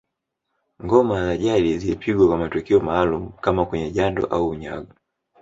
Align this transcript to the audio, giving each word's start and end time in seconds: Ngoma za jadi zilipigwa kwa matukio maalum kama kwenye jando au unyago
Ngoma 0.83 1.25
za 1.25 1.37
jadi 1.37 1.77
zilipigwa 1.79 2.27
kwa 2.27 2.37
matukio 2.37 2.79
maalum 2.79 3.31
kama 3.41 3.65
kwenye 3.65 3.91
jando 3.91 4.25
au 4.25 4.49
unyago 4.49 4.93